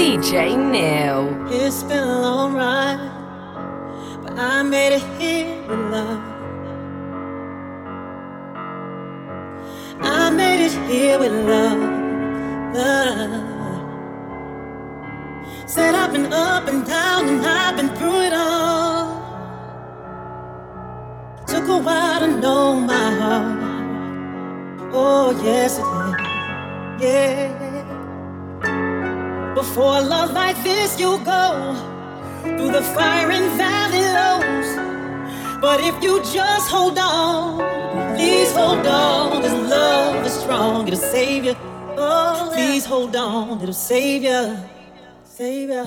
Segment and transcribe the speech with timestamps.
[0.00, 1.28] DJ Neil.
[1.52, 2.98] It's been a long ride,
[4.22, 6.22] but I made it here with love.
[10.00, 11.82] I made it here with love.
[12.74, 13.44] love.
[15.66, 19.20] Said I've been up and down and I've been through it all.
[21.46, 23.58] Took a while to know my heart.
[24.94, 25.84] Oh, yes, it
[26.98, 27.02] did.
[27.02, 27.49] Yeah.
[29.76, 31.74] A love like this, you go
[32.42, 35.60] through the fire and valley lows.
[35.60, 37.58] But if you just hold on,
[38.16, 39.42] please hold on.
[39.42, 41.54] This love is strong, it'll save you.
[41.96, 44.56] Oh, please hold on, it'll save you.
[45.24, 45.84] Save you.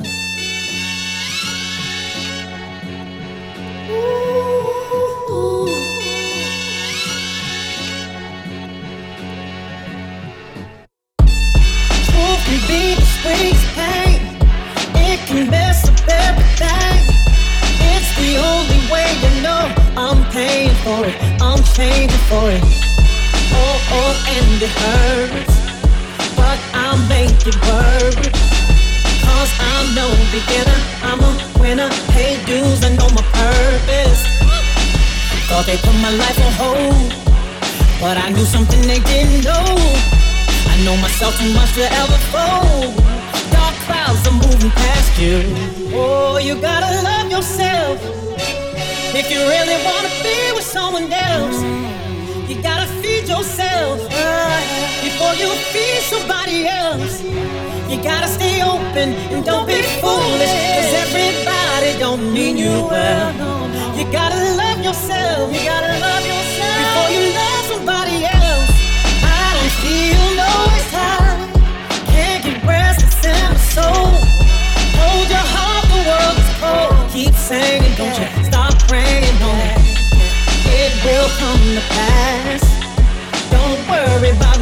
[5.30, 5.73] Ooh.
[19.96, 21.16] I'm paying for it.
[21.40, 22.64] I'm changing for it.
[23.54, 25.54] Oh, oh, and it hurts.
[26.36, 28.18] But I'll make it work.
[29.22, 30.80] Cause I'm no beginner.
[31.06, 31.90] I'm a winner.
[32.10, 34.26] Pay dues, I know my purpose.
[35.46, 37.14] Thought they put my life on hold.
[38.02, 39.78] But I knew something they didn't know.
[40.74, 42.98] I know myself too much to ever fold.
[43.54, 45.44] Dark clouds are moving past you.
[45.94, 48.24] Oh, you gotta love yourself.
[49.16, 51.62] If you really wanna be with someone else,
[52.50, 54.02] you gotta feed yourself
[55.06, 57.22] before you feed somebody else.
[57.92, 63.30] You gotta stay open and don't be foolish, cause everybody don't mean you well.
[63.96, 68.72] You gotta love yourself, you gotta love yourself before you love somebody else.
[69.22, 70.54] I don't feel no
[70.90, 71.40] time,
[72.10, 74.10] can't get restless in my soul.
[74.98, 77.12] Hold your heart, the world is cold.
[77.14, 78.23] Keep singing, don't you
[83.52, 83.84] Don't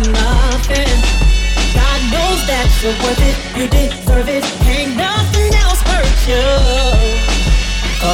[0.10, 0.90] nothing.
[1.78, 4.44] God knows that you're worth it, you deserve it.
[4.98, 6.18] Nothing else hurt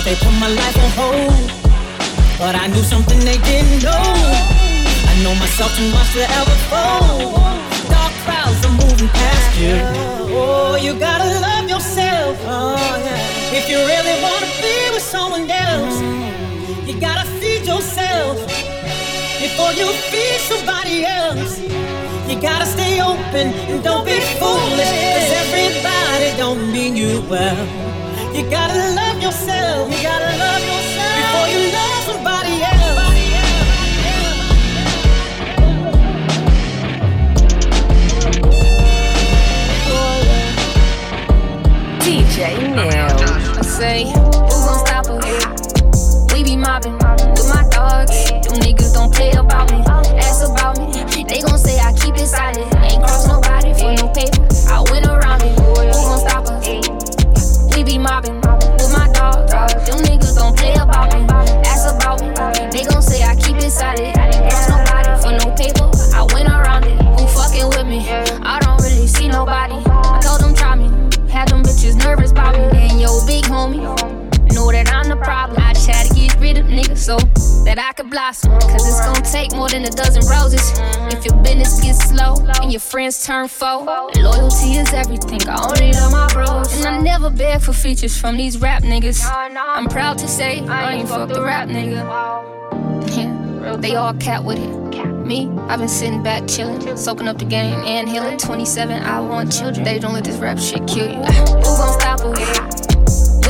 [0.04, 1.48] they put my life on hold,
[2.38, 4.08] but I knew something they didn't know.
[5.12, 7.40] I know myself too much to ever fold.
[7.88, 9.80] Dark clouds moving past you.
[10.36, 12.36] Oh, you gotta love yourself.
[12.44, 13.58] Oh, yeah.
[13.58, 16.04] If you really wanna be with someone else,
[19.40, 21.60] before you feed somebody else.
[22.28, 27.56] You gotta stay open and don't be foolish, cause everybody don't mean you well.
[28.36, 32.78] You gotta love yourself, you gotta love yourself before you love somebody else.
[42.02, 43.58] DJ Neil.
[43.58, 46.34] I say, who gon' stop us?
[46.34, 46.98] We be mobbing
[47.88, 48.32] dogs.
[48.32, 49.80] Them niggas don't play about me.
[50.20, 51.24] Ask about me.
[51.24, 52.74] They gon' say I keep it silent.
[52.84, 53.47] Ain't cross nobody
[78.28, 78.52] blossom.
[78.70, 80.72] Cause it's gonna take more than a dozen roses.
[81.14, 83.84] If your business gets slow and your friends turn foe,
[84.18, 85.48] loyalty is everything.
[85.48, 86.74] I only love my bros.
[86.78, 89.22] And I never beg for features from these rap niggas.
[89.26, 92.04] I'm proud to say I ain't fucked the rap nigga.
[93.16, 94.78] Yeah, they all cat with it.
[95.26, 98.38] Me, I've been sitting back chilling, soaking up the game and healing.
[98.38, 99.84] 27, I want children.
[99.84, 101.18] They don't let this rap shit kill you.
[101.18, 102.67] Who gon' stop us?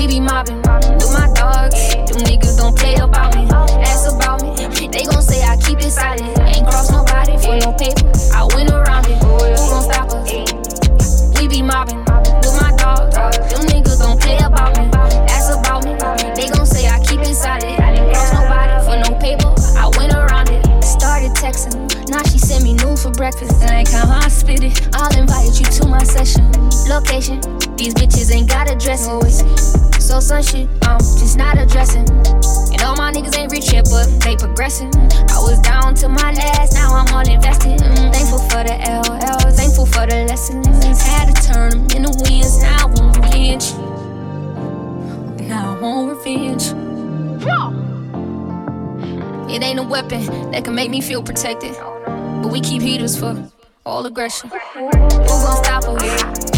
[0.08, 1.76] We be mobbing with my dogs.
[1.94, 3.46] Them niggas don't play about me.
[3.84, 4.88] Ask about me.
[4.88, 6.40] They gon' say I keep it silent.
[6.48, 8.10] Ain't cross nobody for no paper.
[8.34, 9.18] I went around it.
[9.22, 11.38] Who gon' stop us?
[11.38, 13.18] We be mobbing with my dogs.
[13.52, 14.88] Them niggas don't play about me.
[15.28, 15.92] Ask about me.
[16.36, 17.78] They gon' say I keep it silent.
[17.78, 19.54] Ain't cross nobody for no paper.
[19.78, 20.84] I went around it.
[20.86, 21.97] Started texting.
[22.10, 23.62] Now she send me news for breakfast.
[23.62, 24.90] And ain't how I spit it.
[24.94, 26.50] I'll invite you to my session.
[26.88, 27.42] Location.
[27.76, 29.44] These bitches ain't got addresses.
[30.08, 32.08] So some shit, I'm just not addressing.
[32.10, 34.88] And all my niggas ain't rich yet, but they progressing.
[34.96, 37.78] I was down to my last, now I'm all invested.
[37.80, 40.66] Mm, thankful for the LLs, thankful for the lessons.
[41.02, 43.74] Had to turn them into wins, now I want revenge.
[45.48, 46.74] Now I want revenge.
[49.52, 51.76] It ain't a weapon that can make me feel protected.
[52.48, 53.52] But we keep heaters for
[53.86, 54.50] all aggression.
[54.74, 56.57] Who gon' stop us?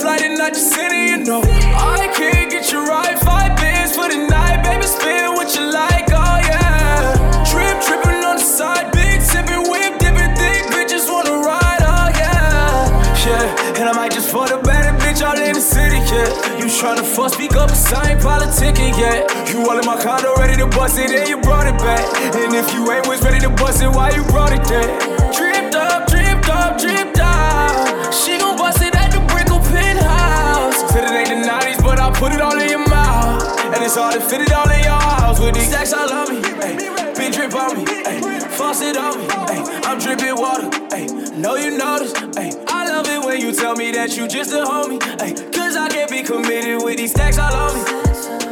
[0.00, 1.42] Flight and not just city, you know.
[1.44, 6.08] I can't get you right, five bands for the night, baby, spin what you like,
[6.08, 7.44] oh yeah.
[7.44, 12.88] Trip, tripping on the side, big sipping, whip, dipping, thick bitches wanna ride, oh yeah.
[13.28, 16.56] Yeah, and I might just fuck the better bitch out in the city, yeah.
[16.56, 19.28] You tryna fuck, speak up, cause I ain't politicking yet.
[19.52, 22.00] You all in my condo, ready to bust it, and you brought it back.
[22.34, 24.88] And if you ain't was ready to bust it, why you brought it there?
[25.36, 27.09] Dripped up, dripped up, dripped
[32.20, 33.42] put it all in your mouth.
[33.72, 36.28] And it's hard to fit it all in your house with these stacks all on
[36.28, 36.42] me.
[36.60, 38.20] Ay, big drip on me, ay,
[38.50, 39.26] faucet on me.
[39.30, 42.12] Ay, I'm dripping water, ay, know you notice.
[42.36, 45.00] Ay, I love it when you tell me that you just a homie.
[45.18, 47.82] Ay, Cause I can't be committed with these stacks all on me.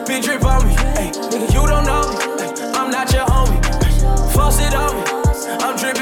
[0.06, 2.16] Big drip on me, ay, nigga, you don't know me.
[2.40, 3.60] Ay, I'm not your homie.
[4.32, 5.02] Faucet on me,
[5.60, 5.97] I'm dripping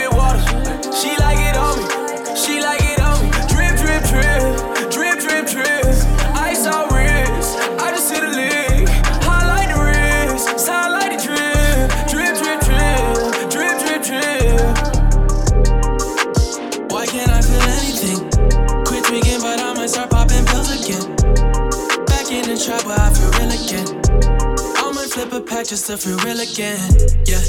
[25.47, 26.79] pack to feel real again.
[27.25, 27.41] Yeah.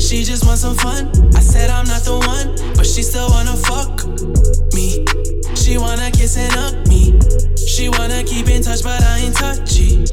[0.00, 1.12] She just wants some fun.
[1.36, 4.08] I said I'm not the one, but she still wanna fuck
[4.72, 5.04] me.
[5.54, 7.18] She wanna kiss and hug me.
[7.56, 10.04] She wanna keep in touch, but I ain't touchy.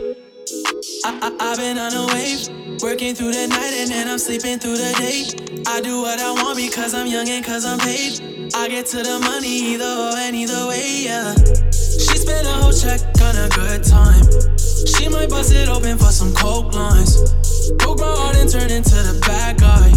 [1.06, 4.60] I, I, I've been on a wave, working through the night and then I'm sleeping
[4.60, 5.64] through the day.
[5.66, 8.20] I do what I want because I'm young and cause I'm paid.
[8.54, 11.34] I get to the money either or either way, yeah.
[11.72, 14.57] She spent a whole check on a good time.
[14.86, 17.34] She might bust it open for some coke lines.
[17.82, 19.90] Broke my heart and turned into the bad guy.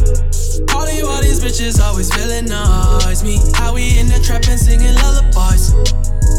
[0.75, 3.37] All of you, all these bitches always villainize me.
[3.55, 5.75] How we in the trap and singing lullabies.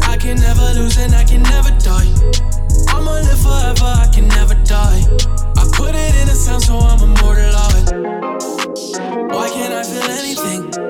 [0.02, 2.10] I can never lose and I can never die.
[2.88, 5.02] I'ma live forever, I can never die.
[5.56, 7.94] I put it in a sound so I'm immortalized.
[9.30, 10.81] Why can't I feel anything?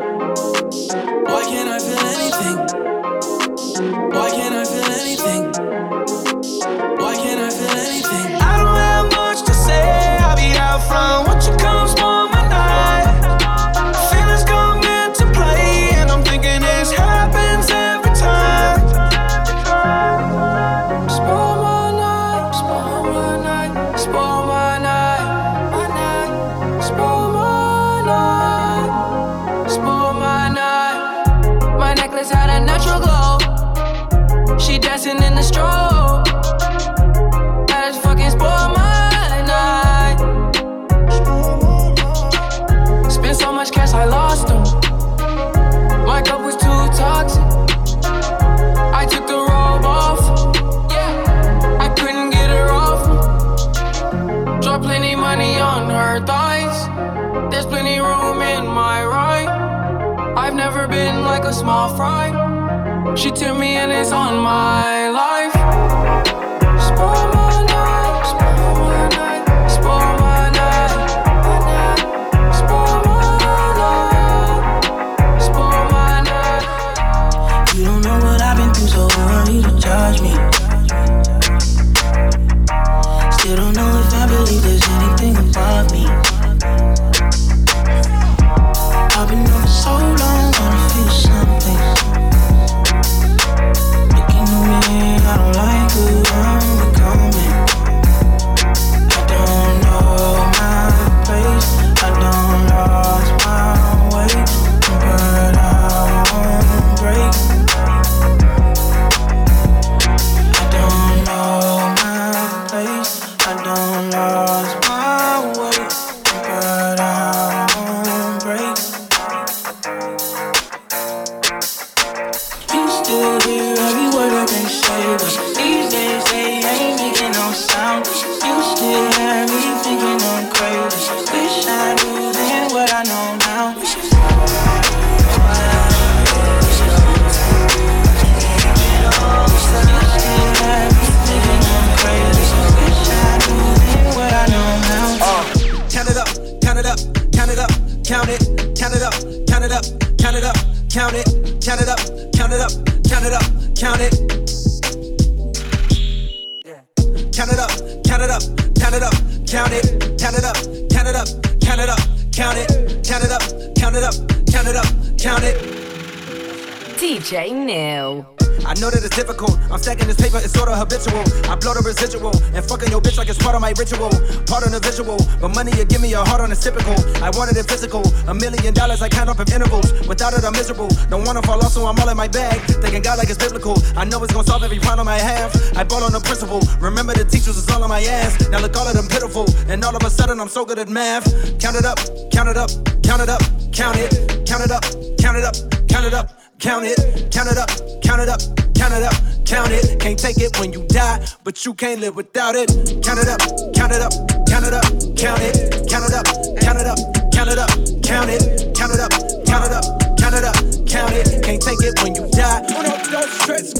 [171.62, 174.10] Blow the residual and fucking your bitch like it's part of my ritual.
[174.50, 176.98] Part of the visual, but money you give me a heart on it's typical.
[177.22, 178.02] I wanted it physical.
[178.26, 179.94] A million dollars I count up in intervals.
[180.10, 180.90] Without it, I'm miserable.
[181.08, 182.60] Don't wanna fall off, so I'm all in my bag.
[182.82, 183.78] Thinking God like it's biblical.
[183.96, 185.54] I know it's gonna solve every problem I have.
[185.76, 186.60] I bought on the principle.
[186.80, 188.34] Remember the teachers is all on my ass.
[188.50, 189.46] Now look all of them pitiful.
[189.70, 191.24] And all of a sudden I'm so good at math.
[191.62, 191.98] Count it up,
[192.34, 192.70] count it up,
[193.06, 193.42] count it up,
[193.72, 194.10] count it,
[194.46, 194.82] count it up,
[195.18, 195.54] count it up,
[195.88, 196.42] count it up.
[196.62, 196.94] Count it,
[197.32, 197.68] count it up,
[198.04, 198.38] count it up,
[198.76, 199.31] count it up, count it.
[199.52, 202.68] Can't take it when you die, but you can't live without it.
[203.04, 203.38] Count it up,
[203.74, 204.10] count it up,
[204.48, 204.82] count it up,
[205.14, 206.24] count it, count it up,
[206.58, 206.98] count it up,
[207.30, 207.68] count it up,
[208.02, 209.12] count it, count it up,
[209.44, 209.84] count it up,
[210.16, 210.56] count it up,
[210.88, 211.44] count it.
[211.44, 212.64] Can't take it when you die.
[212.66, 213.76] Don't, don't stress.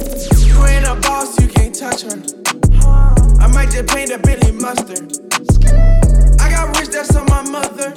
[0.47, 2.21] You ain't a boss, you can't touch her.
[3.41, 5.09] I might just paint a Billy mustard.
[6.39, 7.97] I got rich, that's on my mother.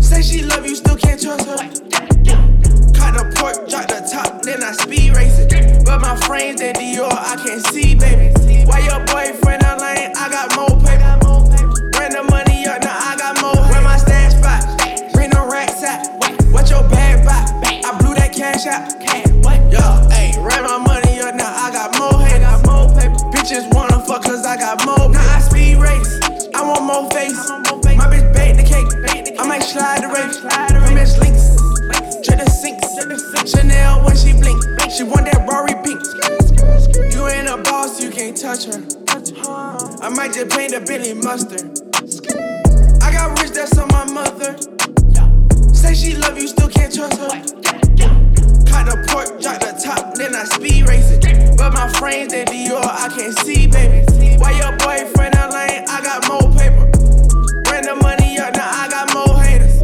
[0.00, 1.56] Say she love you, still can't trust her.
[2.94, 5.01] Cut the pork, drop the top, then I it.
[5.92, 8.32] But my frames at Dior, I can't see, baby.
[8.64, 10.16] Why your boyfriend a lane?
[10.16, 11.20] I got more paper.
[11.92, 13.60] Bring the money up, now I got more.
[13.68, 14.64] Where my stash spot?
[15.12, 16.08] Bring the racks out.
[16.48, 17.44] What your bag buy?
[17.84, 18.88] I blew that cash out.
[19.68, 19.84] Yo,
[20.16, 22.24] ayy, ran my money up, now I got more.
[23.28, 25.10] Bitches wanna fuck cause I got more.
[25.10, 26.20] Now I speed race.
[26.54, 27.36] I want more face.
[28.00, 29.36] My bitch bake the cake.
[29.38, 30.40] I might slide the race.
[30.42, 31.52] My bitch links.
[32.26, 32.88] Check the sinks.
[33.52, 34.56] Chanel when she blink.
[34.90, 35.31] She want that
[38.42, 38.82] touch her.
[40.02, 41.78] I might just paint a Billy mustard.
[43.00, 44.58] I got rich, that's on my mother.
[45.72, 47.28] Say she love you, still can't trust her.
[48.66, 51.56] Cut the pork, drop the top, then I speed race it.
[51.56, 54.02] But my frames at Dior, I can't see, baby.
[54.38, 55.84] Why your boyfriend a lane?
[55.86, 56.90] I got more paper.
[57.62, 59.82] Bring the money up, now I got more haters.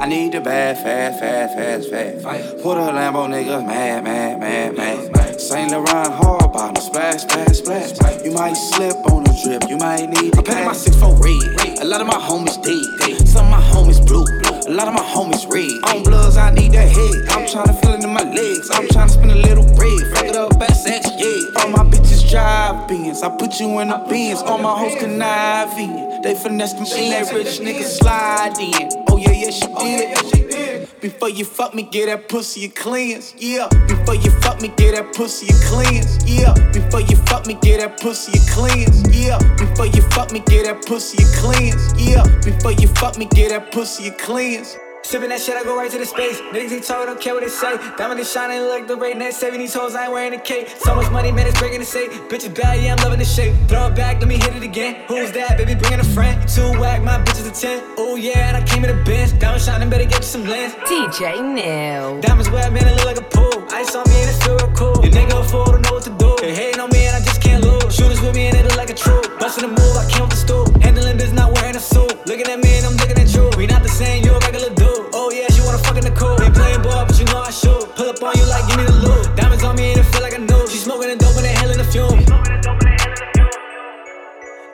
[0.00, 2.62] I need the bad, fast, fast, fast, fast.
[2.62, 5.25] Put a Lambo niggas mad, mad, mad, mad.
[5.38, 8.24] Saint Laurent hard bottom, splash, splash, splash.
[8.24, 11.78] You might slip on a drip, you might need the I'm my six four red.
[11.80, 13.28] A lot of my homies dead.
[13.28, 14.24] Some of my homies blue.
[14.66, 15.70] A lot of my homies red.
[15.92, 17.28] On bloods, I need that head.
[17.36, 18.70] I'm tryna feel it in my legs.
[18.72, 20.00] I'm tryna spend a little bread.
[20.16, 21.60] Fuck it up, back sex, yeah.
[21.62, 23.22] All my bitches drive Benz.
[23.22, 24.42] I put you in the Benz.
[24.42, 26.22] All my hoes conniving.
[26.22, 29.04] They finesse them in that rich nigga slide in.
[29.08, 30.88] Oh yeah, yeah, she did.
[31.00, 33.34] Before you fuck me, get that pussy a cleanse.
[33.36, 33.68] Yeah.
[33.86, 36.24] Before you fuck me, get that pussy a cleanse.
[36.24, 36.54] Yeah.
[36.72, 39.04] Before you fuck me, get that pussy a cleanse.
[39.14, 39.38] Yeah.
[39.56, 41.92] Before you fuck me, get that pussy a cleanse.
[42.00, 42.24] Yeah.
[42.42, 44.76] Before you fuck me, get that pussy you cleanse.
[45.06, 46.40] Sipping that shit, I go right to the space.
[46.50, 47.78] Niggas ain't talking, don't care what they say.
[47.96, 49.20] Diamond is shining like the rain.
[49.20, 50.68] That 70s hoes, I ain't wearing a cape.
[50.68, 52.10] So much money, man, it's breaking the safe.
[52.26, 53.54] Bitch is bad, yeah, I'm loving the shape.
[53.68, 55.04] Throw it back, let me hit it again.
[55.06, 55.76] Who's that, baby?
[55.76, 56.34] Bringing a friend.
[56.48, 57.94] Two whack, my bitches a 10.
[57.98, 59.32] Oh, yeah, and I came in a Benz.
[59.34, 60.74] Diamond shining, better get you some lens.
[60.90, 62.20] DJ Neil.
[62.20, 63.62] Diamonds wet, man, it look like a pool.
[63.70, 65.04] Ice on me and it feel real cool.
[65.04, 66.34] Your nigga a fool, don't know what to do.
[66.40, 67.94] They hating on me and I just can't lose.
[67.94, 69.38] Shooters with me and it look like a troop.
[69.38, 70.66] Busting the move, I came off the stool.
[70.80, 72.26] Handling biz, not wearing a suit.
[72.26, 73.50] Looking at me and I'm looking at you.
[73.56, 74.55] We not the same, you a regular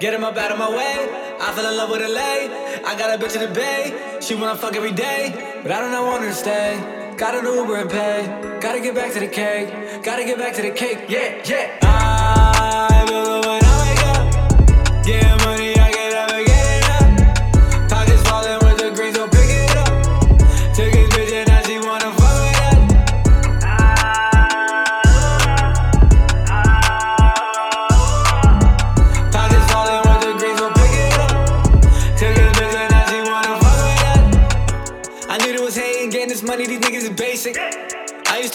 [0.02, 0.97] Get him up out of my way.
[1.40, 2.50] I fell in love with LA.
[2.85, 4.18] I got a bitch in the bay.
[4.21, 5.30] She wanna fuck every day,
[5.62, 7.14] but I do not want her to stay.
[7.16, 8.59] Got an Uber and pay.
[8.61, 9.68] Gotta get back to the cake.
[10.02, 11.04] Gotta get back to the cake.
[11.09, 11.78] Yeah, yeah.
[11.82, 15.06] I feel the I wake up.
[15.06, 15.41] Yeah,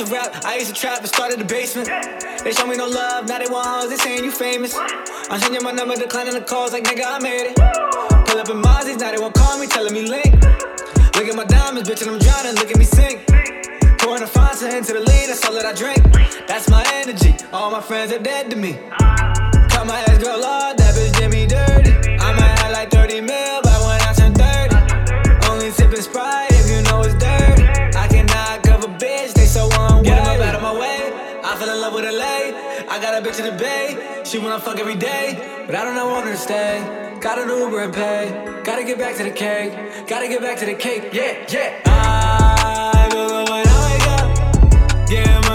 [0.09, 1.87] rap, I used to trap and start in the basement.
[2.43, 4.75] They show me no love, now they want hoes, they saying you famous.
[5.29, 7.55] I'm changing my number, declining the calls like nigga, I made it.
[7.55, 10.33] Pull up in Mozzies, now they won't call me, telling me link.
[11.15, 13.25] Look at my diamonds, bitch, and I'm drowning, look at me sink.
[13.99, 16.01] Pouring a Fanta into the lead, that's all that I drink.
[16.47, 17.35] That's my energy.
[17.51, 18.73] All my friends are dead to me.
[19.69, 21.91] Cut my ass girl off, that bitch did me dirty.
[22.19, 25.51] I might have like 30 mil but when I turn 30.
[25.51, 27.36] Only sipping Sprite if you know it's dirty.
[32.97, 34.23] I got a bitch in the bay.
[34.23, 36.81] She wanna fuck every day, but I don't know want her to stay.
[37.21, 38.61] Got an Uber and pay.
[38.63, 39.71] Gotta get back to the cake.
[40.07, 41.13] Gotta get back to the cake.
[41.13, 41.79] Yeah, yeah.
[41.85, 45.11] I go when I wake up.
[45.11, 45.46] Yeah,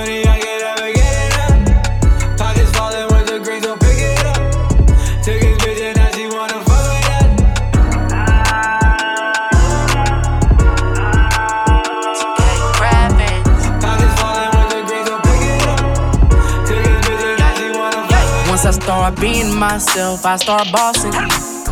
[18.65, 21.11] Once I start being myself, I start bossing.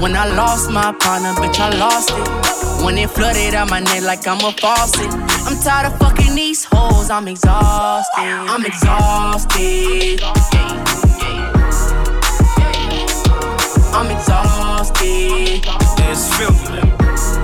[0.02, 2.84] When I lost my partner, bitch, I lost it.
[2.84, 5.06] When it flooded out my neck like I'm a faucet.
[5.46, 8.10] I'm tired of fucking these hoes, I'm exhausted.
[8.18, 10.20] I'm exhausted.
[13.94, 15.62] I'm exhausted.
[16.10, 17.39] It's filthy.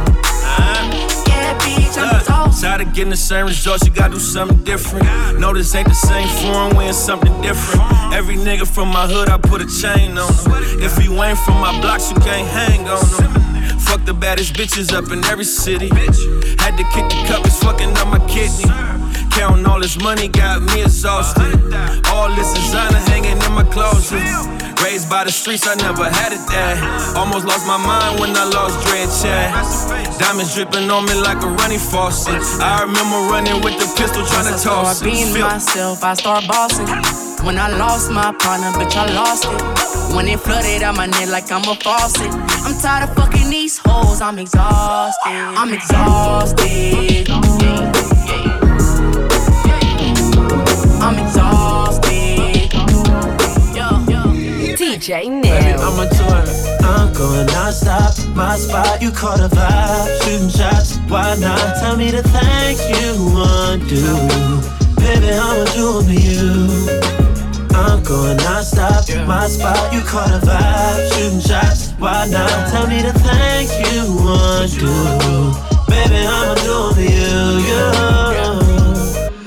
[2.60, 5.04] Tired of getting the same results, you gotta do something different.
[5.38, 7.82] No, this ain't the same form, we in something different.
[8.12, 10.80] Every nigga from my hood, I put a chain on him.
[10.80, 13.78] If you ain't from my blocks, you can't hang on them.
[13.80, 15.88] Fuck the baddest bitches up in every city.
[16.58, 18.70] Had to kick the cup, it's fucking up my kidney.
[19.30, 21.74] Counting all this money got me exhausted.
[22.06, 24.55] All this designer hanging in my closet.
[24.82, 26.76] Raised by the streets, I never had it there.
[27.16, 29.50] Almost lost my mind when I lost Dread Chad.
[30.18, 32.40] Diamonds dripping on me like a running faucet.
[32.60, 35.04] I remember running with the pistol trying to I toss start it.
[35.04, 36.86] being myself, I start bossing.
[37.44, 40.14] When I lost my partner, bitch, I lost it.
[40.14, 42.30] When it flooded out my neck like I'm a faucet.
[42.64, 45.30] I'm tired of fucking these hoes, I'm exhausted.
[45.30, 47.28] I'm exhausted.
[47.30, 48.55] I'm
[54.96, 55.78] DJ Neil.
[55.78, 56.42] I'm a tour.
[56.88, 58.16] I'm going non-stop.
[58.34, 60.22] My spot, you caught a vibe.
[60.22, 61.76] Shooting shots, why not?
[61.78, 64.00] Tell me the things you want to.
[64.96, 66.88] Baby, I'ma do 'em to you.
[67.76, 69.04] I'm going non-stop.
[69.26, 71.12] My spot, you caught a vibe.
[71.12, 72.70] Shooting shots, why not?
[72.70, 74.92] Tell me the things you want to.
[75.92, 77.36] Baby, I'ma do 'em to you.
[77.68, 78.16] Yeah.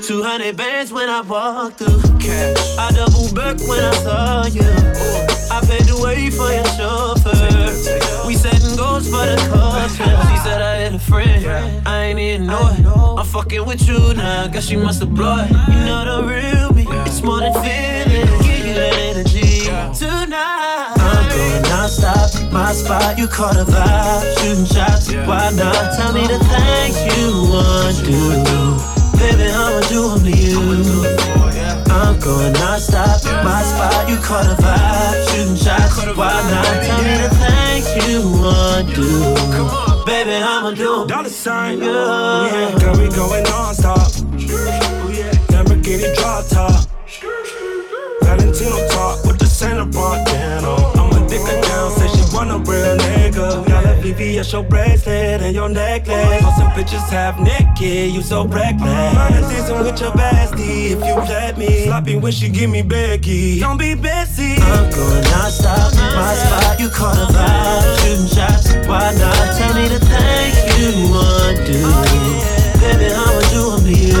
[0.06, 2.00] 200 bands when I walk through.
[2.20, 2.78] Cash.
[2.78, 5.39] I double back when I saw you.
[5.52, 8.26] I paid the way for your chauffeur.
[8.26, 10.16] We setting goals for the culture.
[10.30, 11.44] She said I had a friend.
[11.86, 12.86] I ain't even know it.
[13.18, 14.46] I'm fucking with you now.
[14.46, 15.50] Guess she must have blown it.
[15.50, 16.86] You know the real me.
[17.04, 18.26] It's more than feeling.
[18.42, 19.66] Give you that energy
[19.98, 20.94] tonight.
[20.96, 22.52] I'm going non-stop.
[22.52, 24.38] My spot, you caught a vibe.
[24.38, 25.96] Shooting shots, why not?
[25.96, 29.18] Tell me the things you want to.
[29.18, 31.29] Baby, I'ma do 'em to you.
[32.10, 33.22] I'm going non-stop.
[33.44, 35.28] My spot, you caught a vibe.
[35.30, 36.82] Shooting shots, why not?
[36.82, 40.04] Tell me the things you want to.
[40.04, 41.86] Baby, I'ma do Dollar sign, yeah.
[41.86, 42.78] Oh, yeah.
[42.80, 43.96] Girl, we going non-stop.
[43.96, 45.06] Oh,
[45.50, 46.84] Lamborghini drop top.
[48.22, 50.74] Valentino talk with the Santa Montana.
[50.98, 53.19] I'ma a dicker down, say she want a real nigga.
[54.14, 56.42] VVS, your bracelet and your necklace.
[56.56, 59.14] Some bitches half naked, you so reckless.
[59.14, 61.84] Murder dancing with your bestie if you let me.
[61.84, 63.60] Sloppy when she give me Becky.
[63.60, 64.56] Don't be busy.
[64.58, 65.94] I'm going non-stop.
[65.94, 67.98] My spot, you caught a vibe.
[68.00, 69.56] Shooting shots, why not?
[69.56, 71.72] Tell me the things you want to.
[71.72, 72.80] do.
[72.80, 74.16] Baby, I'ma do 'em to you.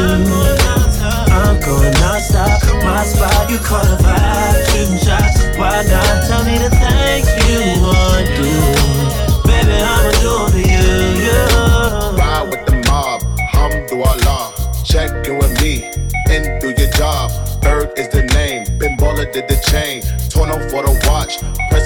[1.32, 2.62] I'm going non-stop.
[2.84, 4.66] My spot, you caught a vibe.
[4.70, 6.28] Shooting shots, why not?
[6.28, 8.79] Tell me the things you want to.
[9.80, 11.40] Baby, I'ma do to you.
[12.18, 14.52] Ride with the mob, alhamdulillah.
[14.84, 15.88] Check with me
[16.28, 17.30] and do your job.
[17.62, 20.02] Berg is the name, Ben Baller did the chain.
[20.28, 21.40] Torn up for the watch,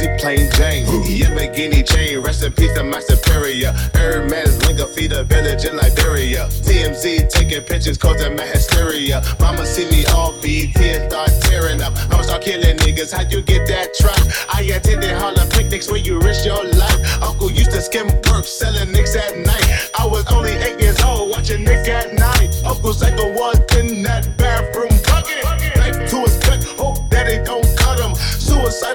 [0.05, 0.87] Prezi plain Jane.
[1.05, 3.73] Yamagini chain, rest in peace to my superior.
[3.95, 6.47] Hermes Linga feed a village in Liberia.
[6.49, 9.23] TMZ taking pictures causing my hysteria.
[9.41, 11.95] Mama see me all BT and start tearing up.
[12.11, 14.21] I'ma start killing niggas, how you get that truck?
[14.55, 17.23] I attended Harlem picnics where you risk your life.
[17.23, 19.91] Uncle used to skim work, selling nicks at night.
[19.99, 22.63] I was only eight years old, watching Nick at night.
[22.65, 24.34] Uncle Psycho was in that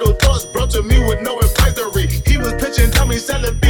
[0.00, 2.06] Suicidal thoughts brought to me with no advisory.
[2.26, 3.69] He was pitching dummies, selling beans,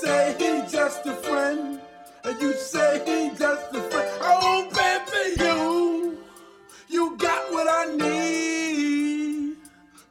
[0.00, 1.80] say he just a friend.
[2.24, 4.08] And you say he just a friend.
[4.20, 6.18] Oh, baby, you,
[6.88, 9.56] you got what I need.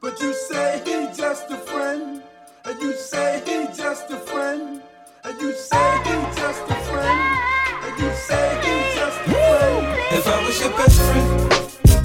[0.02, 2.24] But you say he just a friend.
[2.66, 4.82] And you say he just a friend.
[5.24, 7.22] And you say he just a friend.
[7.84, 9.88] And you say he just a friend.
[10.12, 11.30] If I was your best friend,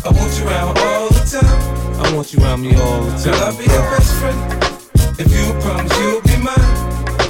[0.05, 2.05] I want you around all the time.
[2.05, 3.35] I want you around me all the time.
[3.43, 4.52] I'll be your best friend.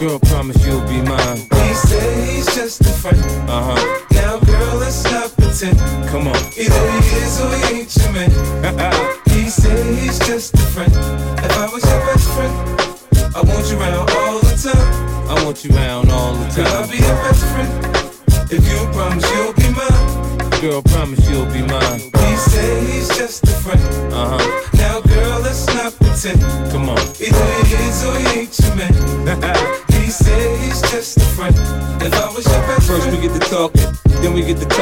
[0.03, 1.39] Girl, promise you'll be mine.
[1.39, 3.23] He said he's just a friend.
[3.49, 4.05] Uh huh.
[4.11, 5.79] Now, girl, let's not pretend.
[6.09, 6.35] Come on.
[6.59, 8.31] Either he is or he ain't your man.
[9.31, 10.91] he said he's just a friend.
[10.91, 12.53] If I was your best friend,
[13.37, 15.31] I want you around all the time.
[15.31, 16.65] I want you around all the time.
[16.65, 18.51] Girl, I'll be your best friend.
[18.51, 20.61] If you promise you'll be mine.
[20.61, 22.12] Girl, promise you'll be mine.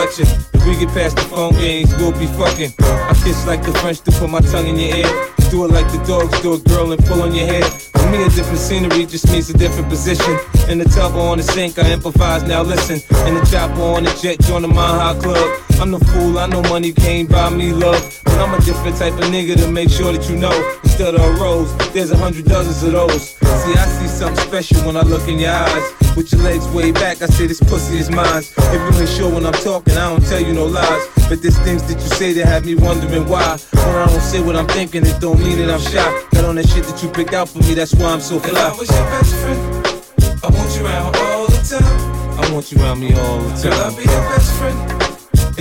[0.00, 0.26] Touching.
[0.54, 2.72] If we get past the phone games, we'll be fucking.
[2.80, 5.10] I kiss like the French to put my tongue in your ear.
[5.50, 7.64] Do it like the dogs do it, girl, and pull on your hair.
[7.64, 10.38] For me, a different scenery just means a different position.
[10.68, 12.96] In the tub or on the sink, I improvise, now listen.
[13.26, 15.69] In the chopper on the jet, join the High Club.
[15.80, 18.20] I'm the fool, I know money can't buy me love.
[18.24, 20.52] But I'm a different type of nigga to make sure that you know.
[20.84, 23.30] Instead of a rose, there's a hundred dozens of those.
[23.30, 25.92] See, I see something special when I look in your eyes.
[26.16, 28.42] With your legs way back, I say this pussy is mine.
[28.42, 31.08] If you ain't sure when I'm talking, I don't tell you no lies.
[31.30, 33.56] But there's things that you say that have me wondering why.
[33.72, 36.28] When I don't say what I'm thinking, it don't mean that I'm shy.
[36.32, 38.44] Got on that shit that you picked out for me, that's why I'm so if
[38.44, 38.76] I fly.
[38.76, 42.38] was your best friend, I want you around all the time.
[42.38, 44.99] I want you around me all the Girl, I'll be your best friend.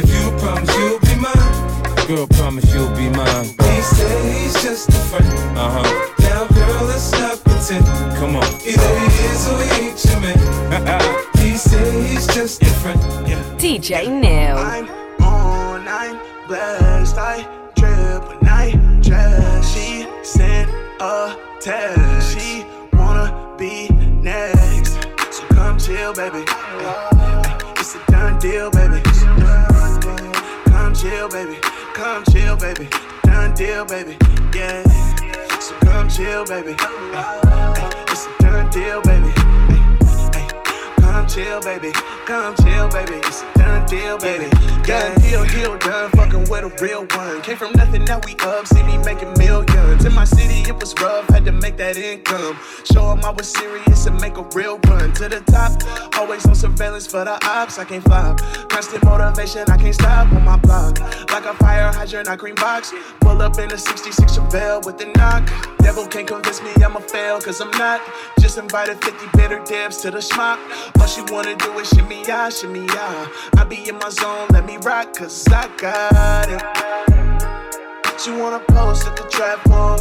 [0.01, 2.07] If you promise you'll be mine.
[2.07, 3.47] Girl, promise you'll be mine.
[3.47, 5.27] He said he's just a friend.
[5.57, 6.15] Uh huh.
[6.19, 7.85] Now, girl, let's not pretend.
[8.15, 8.45] Come on.
[8.63, 11.27] Either he is or he ain't your man.
[11.39, 12.97] he said he's just a friend.
[13.59, 14.55] DJ Neil.
[14.57, 14.87] I'm
[15.21, 17.17] on, I'm blessed.
[17.17, 17.43] I
[17.75, 19.73] trip when I dress.
[19.73, 22.39] She sent a text.
[22.39, 23.89] She wanna be
[24.23, 24.93] next.
[25.31, 26.45] So come chill, baby.
[26.47, 29.08] Ay, It's a done deal, baby.
[30.99, 31.55] Chill, baby.
[31.93, 32.89] Come chill, baby.
[33.23, 34.17] Done deal, baby.
[34.53, 34.83] Yeah.
[35.61, 36.75] So come chill, baby.
[36.77, 39.28] Ay, It's a done deal, baby.
[41.29, 41.91] Chill, baby.
[42.25, 43.21] Come chill, baby.
[43.23, 44.49] It's a done deal, baby.
[44.83, 46.09] Done deal, deal, done.
[46.11, 47.41] Fucking with a real one.
[47.43, 48.65] Came from nothing, now we up.
[48.65, 50.05] See me making millions.
[50.05, 51.29] In my city, it was rough.
[51.29, 52.57] Had to make that income.
[52.91, 55.71] Show 'em I was serious and make a real run to the top.
[56.17, 57.77] Always on surveillance for the ops.
[57.77, 58.41] I can't flop.
[58.69, 60.99] Constant motivation, I can't stop on my block.
[61.31, 62.91] Like a fire hydrant, I green box.
[63.21, 65.43] Pull up in a 66 Chevelle with the knock.
[65.77, 68.01] Devil can't convince me I'ma fail, cause I'm not.
[68.39, 70.57] Just invited 50 bitter dibs to the schmuck.
[71.21, 73.27] Wanna do is shimmy ya, shimmy ya.
[73.57, 78.19] I be in my zone, let me rock, cause I got it.
[78.19, 79.97] She wanna post at the trap for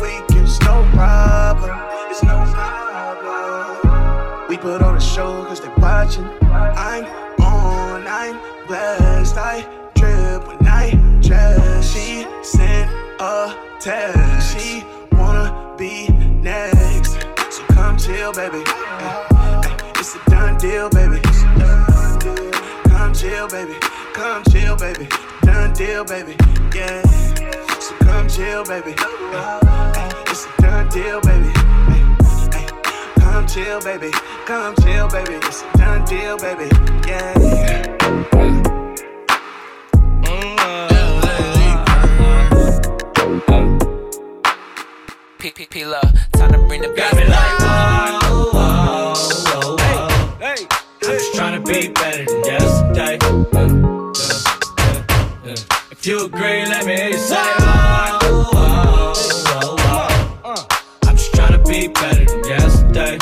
[0.48, 1.78] it's no problem.
[2.10, 4.48] It's no problem.
[4.48, 6.24] We put on a show cause they watching.
[6.42, 7.04] I'm
[7.42, 9.36] on, I'm blessed.
[9.36, 9.62] I
[9.94, 11.92] trip when I dress.
[11.92, 14.58] She sent a text.
[14.58, 17.12] She wanna be next.
[17.50, 18.64] So come chill, baby.
[20.08, 21.20] Ay, ay, It's a done deal, baby.
[22.88, 23.74] Come chill, baby.
[24.14, 25.06] Come chill, baby.
[25.42, 26.34] Done deal, baby.
[26.74, 27.02] Yeah.
[27.78, 28.92] So come chill, baby.
[28.92, 31.50] Hey, it's a done deal, baby.
[31.90, 32.04] Hey,
[32.56, 32.66] hey,
[33.20, 34.10] come chill, baby.
[34.46, 35.34] Come chill, baby.
[35.34, 36.70] It's a done deal, baby.
[37.06, 37.34] Yeah.
[45.38, 48.47] P P P love, time to bring the bass like whoa, whoa,
[51.68, 53.18] be better than yesterday.
[55.90, 59.12] If you agree, let me hear you say whoa, whoa,
[59.44, 60.66] whoa, whoa.
[61.02, 63.18] I'm just trying to be better than yesterday.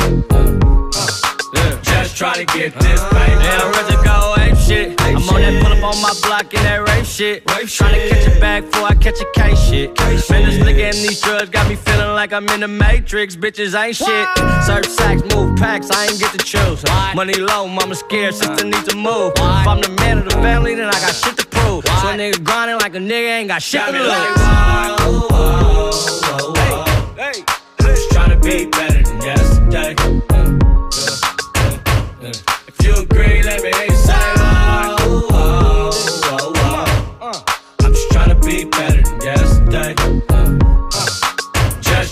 [1.82, 3.32] Just try to get this, baby.
[3.32, 5.00] Yeah, I'm ready to go ape shit.
[5.00, 6.85] I'm on that pull up on my block and that
[7.20, 7.44] rape shit.
[7.44, 9.98] Tryna catch it back before I catch a case shit.
[9.98, 13.36] Man, this nigga and these drugs got me feeling like I'm in the Matrix.
[13.36, 14.28] Bitches ain't shit.
[14.64, 16.84] Search sacks, move packs, I ain't get to choose.
[17.14, 19.32] Money low, mama scared, sister needs to move.
[19.36, 21.84] If I'm the man of the family, then I got shit to prove.
[21.84, 24.10] So a nigga grinding like a nigga ain't got shit to lose.
[25.30, 25.62] whoa,
[26.56, 26.84] whoa.
[27.16, 27.44] Hey,
[27.80, 28.95] just trying to be better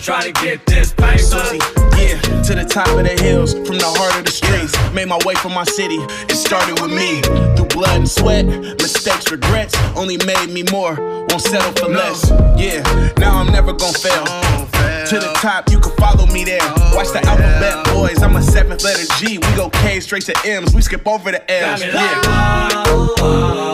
[0.05, 1.17] try to get this paper.
[1.17, 1.57] Susie,
[1.97, 4.77] yeah, to the top of the hills, from the heart of the streets.
[4.93, 5.97] Made my way from my city,
[6.29, 7.23] it started with me.
[7.57, 10.95] Through blood and sweat, mistakes, regrets, only made me more.
[11.31, 12.31] Won't settle for less.
[12.61, 12.83] Yeah,
[13.17, 14.25] now I'm never gonna fail.
[15.09, 16.61] To the top, you can follow me there.
[16.93, 18.23] Watch the alphabet, boys.
[18.23, 19.38] I'm a seventh letter G.
[19.38, 20.75] We go K straight to M's.
[20.75, 21.81] We skip over the L's.
[21.83, 23.74] Yeah.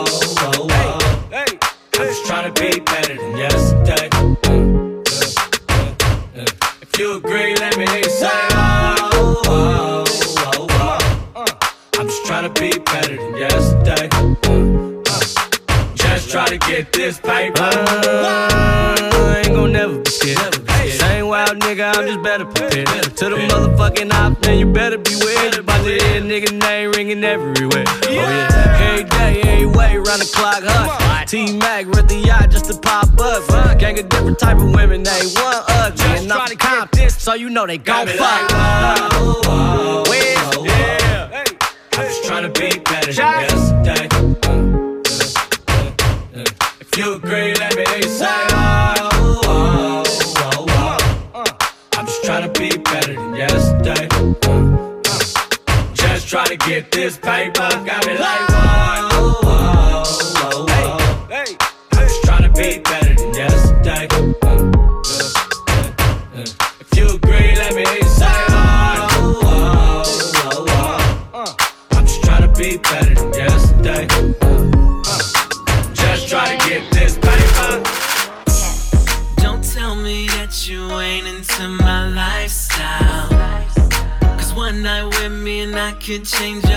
[33.93, 36.05] Gang different type of women, they one ugly.
[36.05, 38.51] And I'm Compton, so you know they gon' fuck.
[40.07, 41.43] Where's yeah.
[41.93, 44.07] I'm just trying to be better than yesterday.
[46.79, 49.09] If you agree, let me hear you say whoa,
[49.43, 50.03] whoa,
[50.37, 50.65] whoa,
[51.33, 51.43] whoa.
[51.93, 54.07] I'm just trying to be better than yesterday.
[55.93, 57.69] Just try to get this paper.
[57.85, 58.50] Got me like
[86.11, 86.70] could change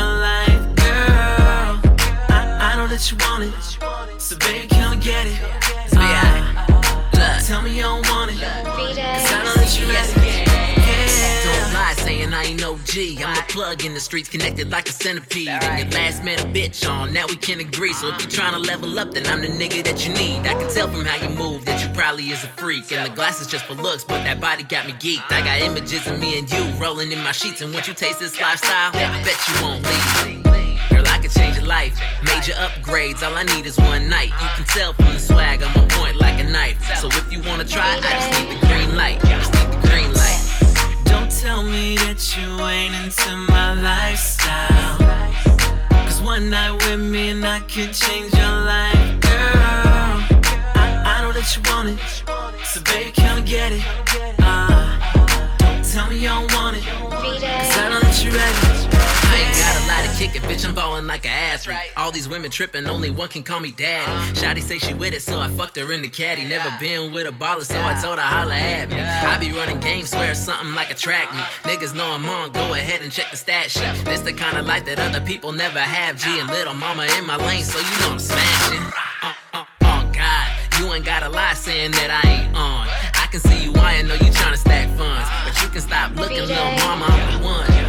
[13.74, 15.48] I'm the plug in the streets, connected like a centipede.
[15.48, 17.92] And your last met a bitch on, now we can agree.
[17.92, 20.46] So if you tryna level up, then I'm the nigga that you need.
[20.46, 22.92] I can tell from how you move that you probably is a freak.
[22.92, 25.30] And the glasses just for looks, but that body got me geeked.
[25.30, 27.62] I got images of me and you rolling in my sheets.
[27.62, 30.44] And once you taste this lifestyle, I bet you won't leave.
[30.90, 31.98] Girl, I could change your life.
[32.22, 34.30] Major upgrades, all I need is one night.
[34.40, 36.78] You can tell from the swag, I'm on point like a knife.
[37.00, 39.53] So if you wanna try, I just need the green light.
[41.44, 44.96] Tell me that you ain't into my lifestyle.
[45.90, 49.60] Cause one night with me and I could change your life, girl.
[50.74, 51.98] I, I know that you want it.
[52.64, 53.84] So baby, come get it.
[54.38, 54.96] Uh,
[55.58, 56.82] don't tell me you don't want it.
[56.82, 58.63] Cause I know that you're ready.
[60.24, 60.68] I ain't got a lot of kick it, bitch.
[60.68, 61.76] I'm ballin' like a athlete.
[61.96, 64.10] All these women trippin', only one can call me daddy.
[64.32, 66.44] Shotty say she with it, so I fucked her in the caddy.
[66.44, 69.00] Never been with a baller, so I told her holla at me.
[69.00, 71.42] I be running games, swear something like a track me.
[71.70, 74.04] Niggas know I'm on, go ahead and check the stat sheet.
[74.04, 76.16] This the kind of life that other people never have.
[76.16, 78.80] G and little mama in my lane, so you know I'm smashing.
[79.22, 82.88] Uh, uh, oh God, you ain't gotta lie saying that I ain't on.
[83.14, 86.40] I can see you lying, know you tryna stack funds, but you can stop looking,
[86.40, 87.06] little mama.
[87.08, 87.83] I'm the one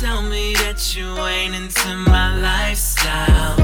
[0.00, 3.56] tell me that you ain't into my lifestyle.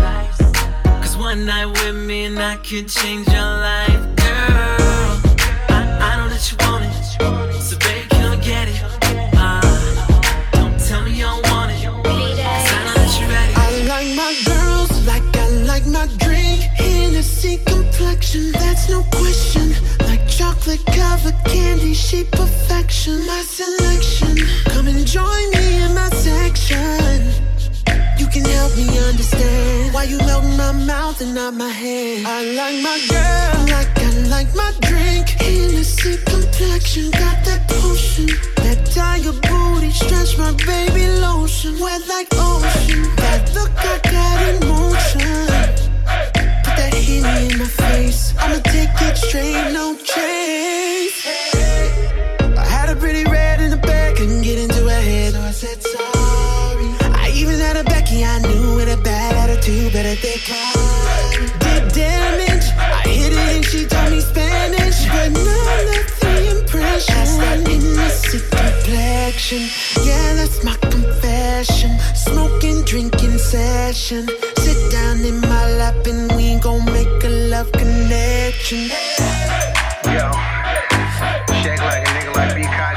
[1.01, 5.15] Cause one night with me and I could change your life, girl.
[5.71, 8.83] I, I know that you want it, so baby, come get it.
[9.37, 9.61] Uh,
[10.53, 13.55] don't tell me you don't want it, cause I know that you're ready.
[13.55, 19.73] I like my girls like I like my drink, Hennessy, come that's no question.
[20.01, 23.27] Like chocolate covered candy, she perfection.
[23.27, 24.37] My selection,
[24.67, 27.33] come and join me in my section.
[28.19, 32.27] You can help me understand why you melt my mouth and not my hand.
[32.27, 35.29] I like my girl, like I like my drink.
[35.41, 38.27] Hennessy complexion, got that potion.
[38.65, 41.79] That tiger booty, stretch my baby lotion.
[41.79, 45.54] Wet like ocean, that look I got in
[47.07, 47.23] motion.
[47.23, 51.27] Put in my face, I'ma take it straight, no chase.
[52.57, 55.51] I had a pretty red in the back, couldn't get into her head, so I
[55.51, 56.87] said sorry.
[57.15, 59.93] I even had a Becky I knew with a bad attitude.
[59.93, 60.19] Did
[61.93, 67.39] damage, I hit it and she taught me Spanish, but the impression.
[67.39, 69.69] That innocent complexion,
[70.05, 71.99] yeah, that's my confession.
[72.15, 74.29] Smoking, drinking session.
[74.59, 76.85] Sit down in my lap and we gon'
[77.55, 78.91] love connection.
[80.11, 80.27] Yo,
[81.63, 82.63] shake like a nigga like B.
[82.65, 82.94] Koch,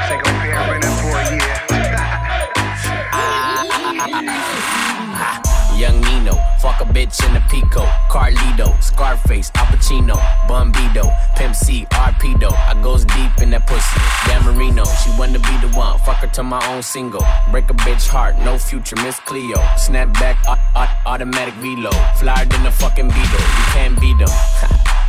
[6.60, 10.16] fuck a bitch in a Pico, Carlito, Scarface, Al Pacino,
[10.48, 11.04] Bumbido,
[11.36, 12.52] Pimp C, Arpedo.
[12.52, 14.00] I goes deep in that pussy.
[14.26, 15.98] Dan Marino, she wanna be the one.
[16.00, 17.24] Fuck her to my own single.
[17.50, 19.58] Break a bitch heart, no future, Miss Cleo.
[19.76, 21.94] Snap back, au- au- automatic reload.
[22.18, 24.28] Flyer than a fucking beetle, you can't beat them.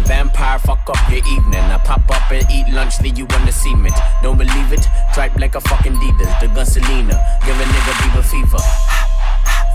[0.04, 1.60] Vampire, fuck up your evening.
[1.62, 3.94] I pop up and eat lunch, leave you on the cement.
[4.24, 4.86] Don't believe it?
[5.14, 7.16] Tripe like a fucking Adidas, the gun Selena.
[7.46, 9.09] Give a nigga Bieber fever.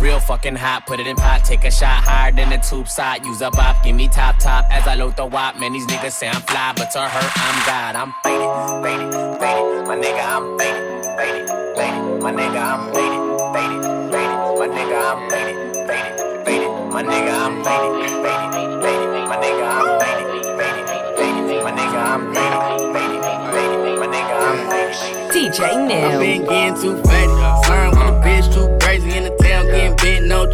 [0.00, 3.24] Real fucking hot, put it in pot, take a shot higher than the tube side.
[3.24, 5.56] Use a bop, give me top top as I load the wop.
[5.58, 7.96] Man, these niggas say I'm fly, but to her, I'm God.
[7.96, 8.50] I'm faded,
[8.84, 9.86] faded, faded.
[9.86, 12.22] My nigga, I'm faded, faded, faded.
[12.22, 13.22] My nigga, I'm faded,
[13.54, 14.58] faded, faded.
[14.58, 16.70] My nigga, I'm faded, faded, faded.
[16.92, 19.28] My nigga, I'm faded, faded, faded.
[19.28, 21.64] My nigga, I'm faded, faded, faded.
[21.64, 23.22] My nigga, I'm faded, faded,
[23.54, 23.98] faded.
[24.00, 25.30] My nigga, I'm faded.
[25.32, 26.18] DJ I New.
[26.18, 27.43] been getting too faded.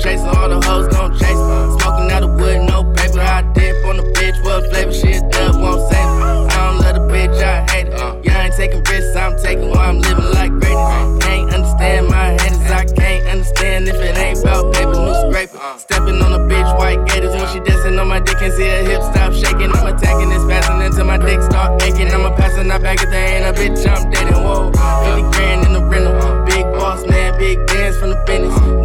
[0.04, 0.32] No.
[0.32, 1.80] All the hoes gon' chase me.
[1.80, 3.20] Smoking out of wood, no paper.
[3.20, 6.24] I dip on the bitch, what flavor shit up, won't save me.
[6.24, 7.94] I don't love the bitch, I hate it.
[7.94, 8.16] Uh.
[8.24, 10.76] Yeah, I ain't taking risks, I'm taking while I'm living like greatness.
[10.76, 11.18] Uh.
[11.20, 15.58] Can't understand my haters, I can't understand if it ain't about paper, new scraper.
[15.60, 15.76] Uh.
[15.76, 18.84] Stepping on a bitch, white gators when she dancing on my dick and see her
[18.84, 19.70] hips stop shaking.
[19.72, 22.10] I'm attacking this passing until my dick start aching.
[22.10, 24.40] I'm a passing not back if there ain't a bitch I'm dating.
[24.42, 26.44] Whoa, 50 grand in the rental.
[26.46, 28.79] Big boss man, big dance from the business.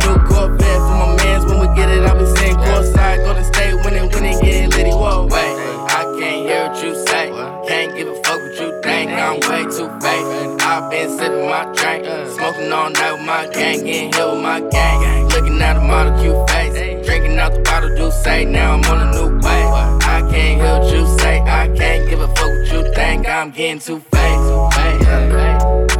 [2.55, 4.89] Go to state it, it get litty.
[4.91, 5.55] Whoa, wait,
[5.89, 7.29] I can't hear what you say.
[7.67, 9.11] Can't give a fuck what you think.
[9.11, 10.61] I'm way too fake.
[10.61, 14.61] I've been sipping my drink, smoking all night with my gang, getting hit with my
[14.61, 15.27] gang.
[15.29, 19.07] Looking at a model cute face, drinking out the bottle, do say now I'm on
[19.07, 19.73] a new wave.
[20.03, 21.41] I can't hear what you say.
[21.41, 23.27] I can't give a fuck what you think.
[23.27, 24.39] I'm getting too fake.
[24.39, 25.94] Uh,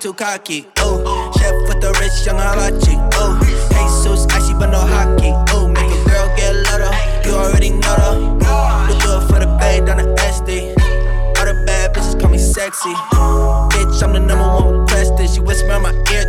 [0.00, 0.66] too cocky.
[0.78, 2.96] Oh, chef with the rich young Harachi.
[3.20, 3.36] Oh,
[3.68, 5.32] Jesus, icy but no hockey.
[5.52, 6.90] Oh, make a girl get louder.
[7.28, 8.16] You already know her.
[8.88, 10.72] Look good for the bay down the SD.
[11.36, 12.88] All the bad bitches call me sexy.
[13.72, 15.28] Bitch, I'm the number one requested.
[15.28, 16.19] She whisper in my ear,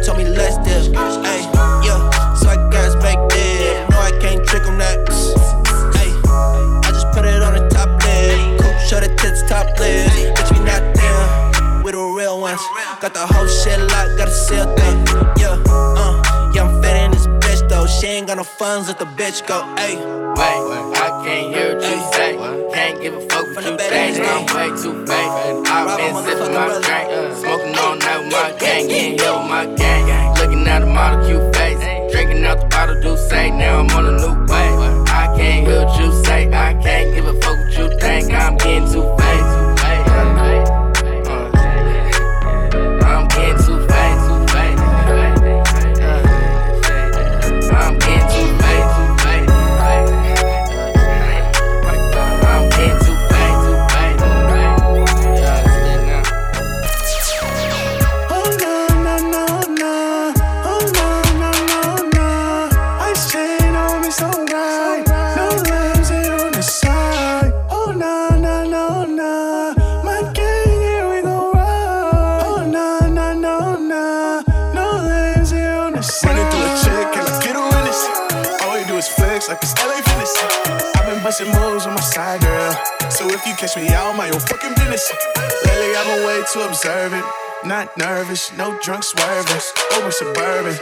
[19.01, 19.57] the bitch go.
[19.81, 19.97] Ayy.
[20.37, 22.37] Wait, I can't hear what you say.
[22.71, 24.19] Can't give a fuck what you think.
[24.21, 25.31] I'm way too fake.
[25.73, 27.33] I've been sipping my drink, uh.
[27.33, 27.70] smoking
[86.55, 87.25] Way too observant.
[87.65, 89.61] Not nervous, no drunk swerving.
[89.91, 90.75] Oh, Over suburban.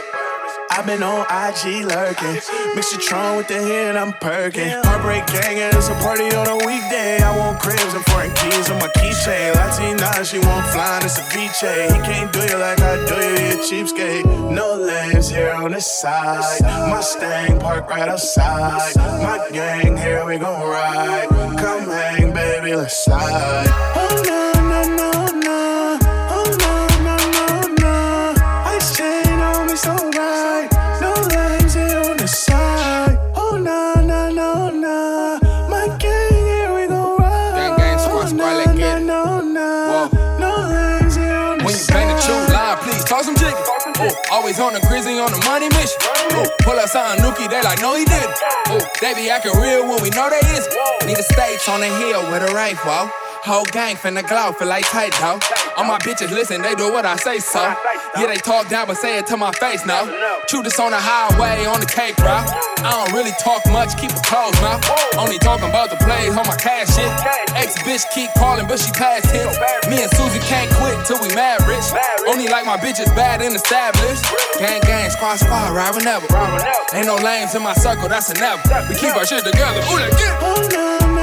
[0.70, 2.34] I've been on IG lurking.
[2.74, 4.68] Mix the Tron with the hit, I'm perking.
[4.68, 7.18] Heartbreak gang, it's a party on a weekday.
[7.18, 9.54] I want cribs and foreign keys on my keychain.
[9.54, 11.92] Latina, she want flying, it's a VJ.
[11.92, 14.52] He can't do you like I do you, a cheapskate.
[14.52, 16.62] No lanes here on the side.
[16.88, 18.96] Mustang park right outside.
[18.96, 21.28] My gang, here we gon' ride.
[21.58, 23.66] Come hang, baby, let's slide.
[23.94, 24.49] Oh, no,
[44.50, 45.98] always on the grizzly on the money mission.
[46.34, 48.34] Oh, pull up something nookie, they like, no, he didn't.
[48.66, 50.66] Oh, they be acting real when we know they is.
[51.06, 53.10] Need the stakes on the hill with a rifle.
[53.42, 55.40] Whole gang finna glow, feel like tight though.
[55.76, 57.60] All my bitches listen, they do what I say so.
[58.16, 60.04] Yeah, they talk down, but say it to my face now.
[60.48, 62.44] Shoot this on the highway, on the cake route.
[62.84, 64.84] I don't really talk much, keep a closed mouth.
[65.16, 67.08] Only talking about the plays on my cash shit.
[67.56, 69.56] Ex bitch keep calling, but she past tense.
[69.88, 71.84] Me and Susie can't quit till we mad rich.
[72.28, 74.24] Only like my bitches bad and established.
[74.60, 76.28] Gang, gang, squad, squad, ride whenever.
[76.92, 78.60] Ain't no lames in my circle, that's a never.
[78.88, 79.80] We keep our shit together.
[79.88, 81.19] Ooh, let's get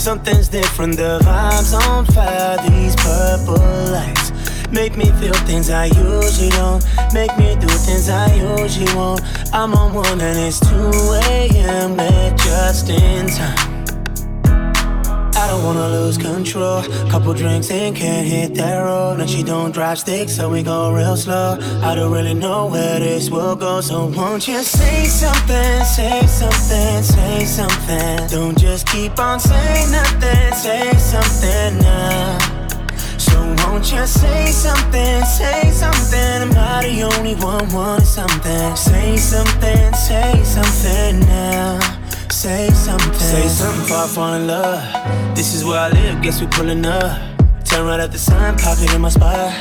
[0.00, 2.56] Something's different, the vibes on fire.
[2.70, 4.32] These purple lights
[4.70, 6.82] make me feel things I usually don't.
[7.12, 9.20] Make me do things I usually won't.
[9.52, 11.98] I'm on one and it's 2 a.m.
[11.98, 13.79] We're just in time.
[15.60, 16.82] I don't wanna lose control.
[17.10, 19.20] Couple drinks in, can't hit that road.
[19.20, 21.58] And she don't drive sticks, so we go real slow.
[21.82, 27.02] I don't really know where this will go, so won't you say something, say something,
[27.02, 28.26] say something.
[28.28, 32.38] Don't just keep on saying nothing, say something now.
[33.18, 36.40] So won't you say something, say something?
[36.40, 38.76] I'm not the only one wanting something.
[38.76, 41.99] Say something, say something now.
[42.40, 43.12] Say something.
[43.12, 45.36] Say something fall in love.
[45.36, 47.20] This is where I live, guess we pulling up.
[47.66, 49.52] Turn right at the sun, pocket in my spot.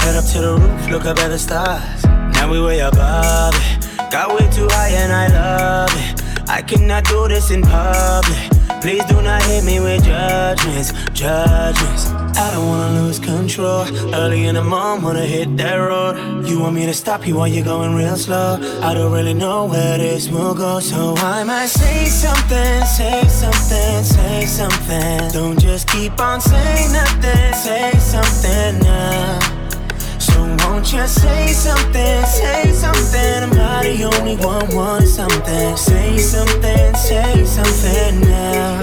[0.00, 2.02] Head up to the roof, look up at the stars.
[2.34, 4.10] Now we way above it.
[4.10, 6.50] Got way too high and I love it.
[6.50, 8.50] I cannot do this in public.
[8.82, 12.23] Please do not hit me with judgments, judgments.
[12.36, 13.84] I don't wanna lose control.
[14.12, 16.46] Early in the morning, wanna hit that road.
[16.48, 18.58] You want me to stop you while you're going real slow?
[18.82, 24.04] I don't really know where this will go, so I might say something, say something,
[24.04, 25.30] say something.
[25.32, 29.38] Don't just keep on saying nothing, say something now.
[30.18, 30.34] So
[30.66, 33.42] won't you say something, say something?
[33.44, 35.76] I'm not the only one wanting something.
[35.76, 38.80] Say something, say something now.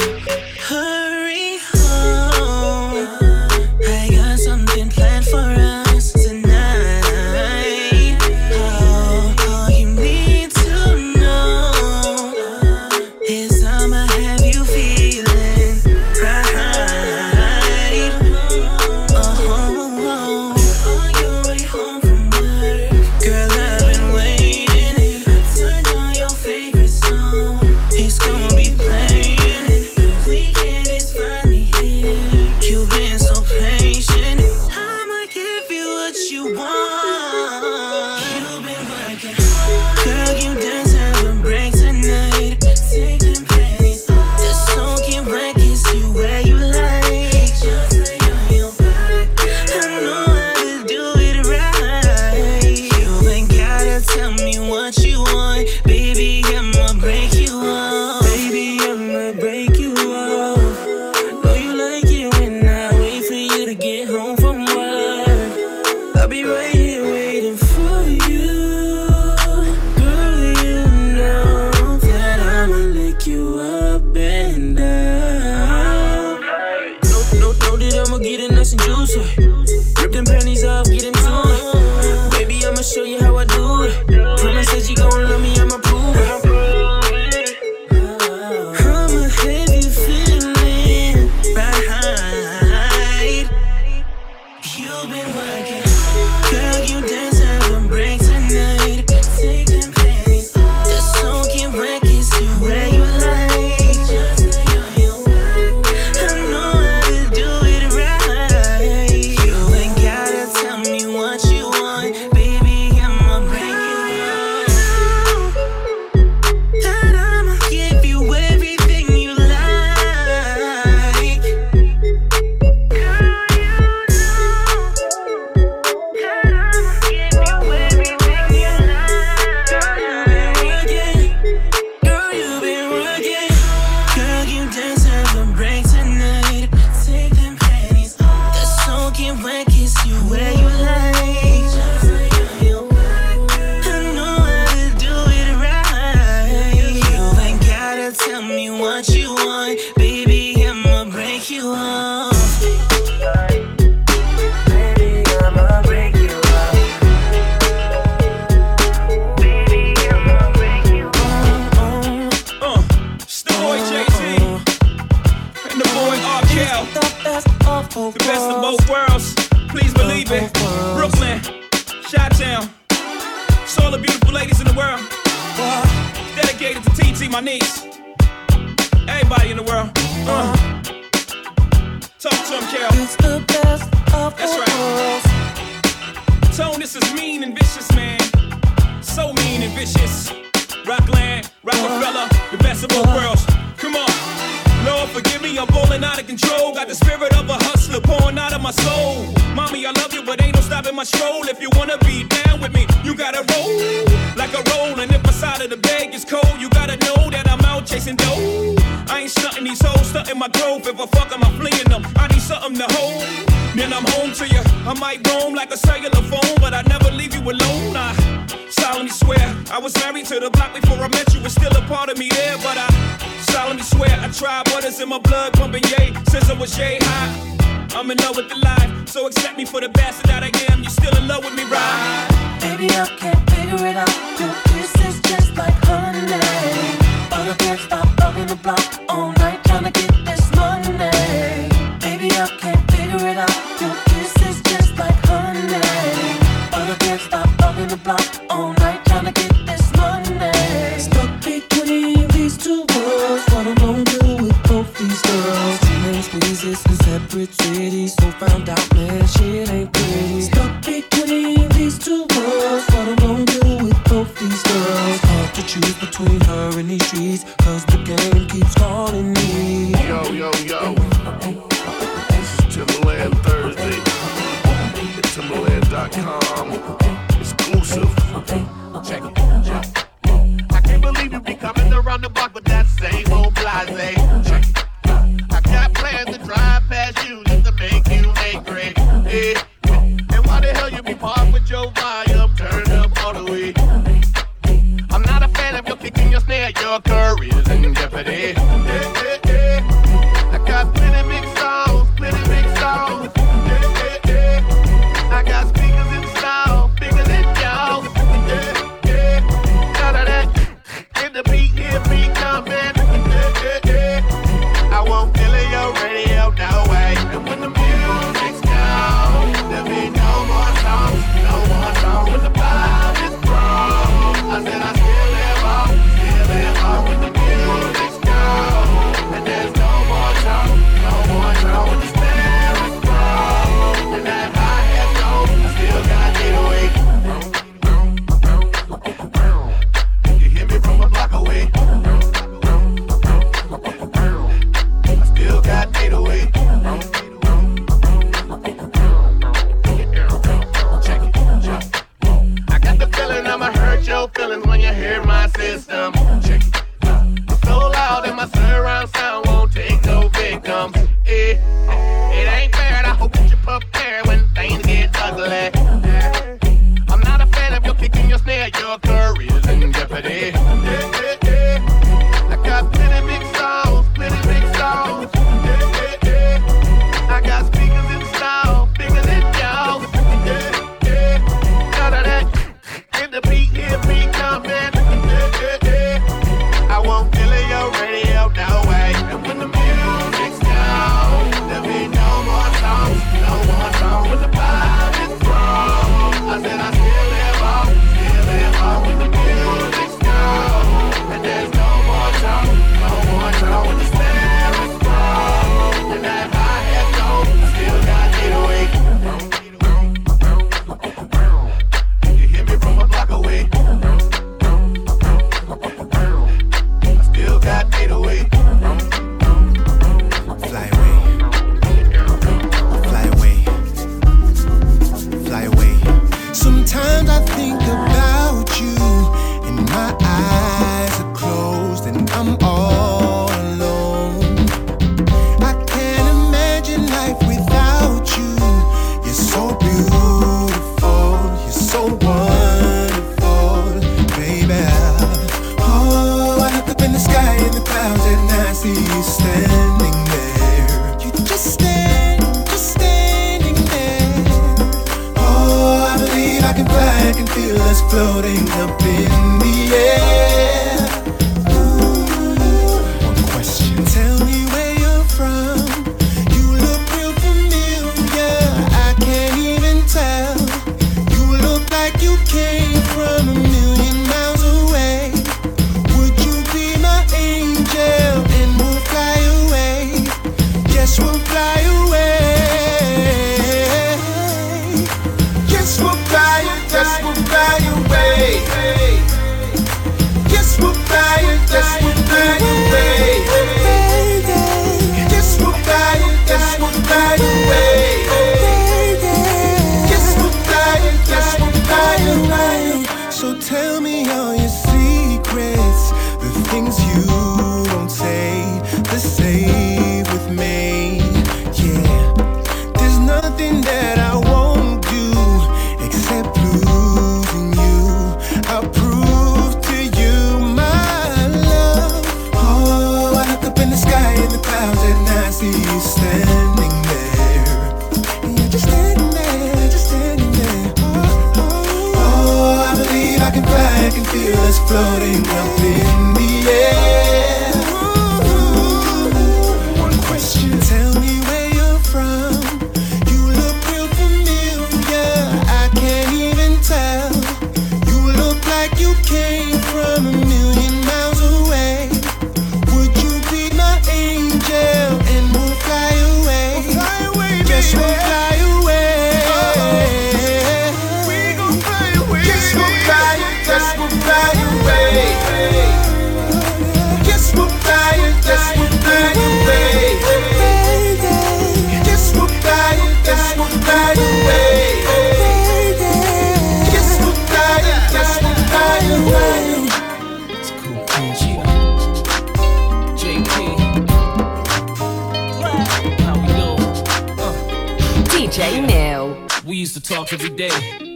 [589.81, 590.69] Used to talk every day.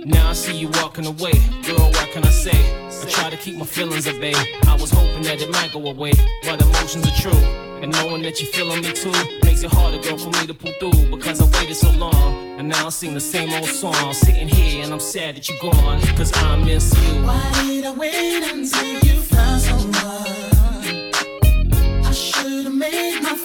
[0.06, 1.34] Now I see you walking away.
[1.68, 2.58] Girl, what can I say?
[2.88, 4.34] I try to keep my feelings at bay.
[4.66, 6.14] I was hoping that it might go away,
[6.44, 7.42] but emotions are true.
[7.84, 9.12] And knowing that you're feeling me too
[9.44, 12.60] makes it harder, girl, for me to pull through because I waited so long.
[12.60, 15.60] And now I sing the same old song, sitting here and I'm sad that you're
[15.60, 17.22] gone, cause I miss you.
[17.22, 21.12] Why did I wait until you found someone?
[22.04, 23.36] I should've made my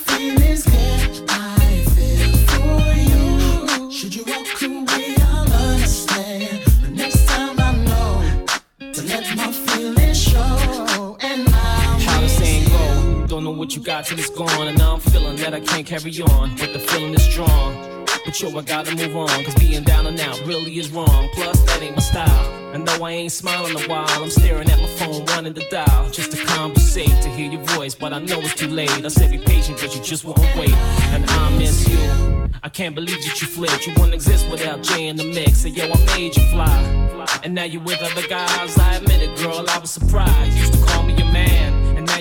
[13.71, 16.57] what you got till it's gone, and now I'm feeling that I can't carry on,
[16.57, 18.05] but the feeling is strong.
[18.25, 21.29] But yo, I gotta move on, cause being down and out really is wrong.
[21.35, 22.75] Plus, that ain't my style.
[22.75, 26.11] And though I ain't smiling a while, I'm staring at my phone, wanting to dial.
[26.11, 28.91] Just to conversate, to hear your voice, but I know it's too late.
[28.91, 30.75] I said be patient, but you just won't wait.
[31.15, 32.51] And I miss you.
[32.65, 33.87] I can't believe that you flipped.
[33.87, 35.65] You wouldn't exist without Jay in the mix.
[35.65, 37.39] And yo, I made you fly.
[37.45, 38.77] And now you're with other guys.
[38.77, 40.59] I admit it, girl, I was surprised.
[40.59, 41.60] Used to call me your man.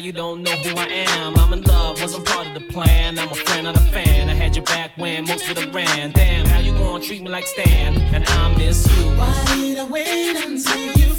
[0.02, 1.38] You don't know who I am.
[1.38, 3.20] I'm in love, wasn't part of the plan.
[3.20, 4.30] I'm a friend, not a fan.
[4.30, 6.12] I had your back when most of the ran.
[6.12, 7.98] Damn, how you gonna treat me like Stan?
[8.16, 9.10] And I miss you.
[9.18, 11.14] Why did I wait until you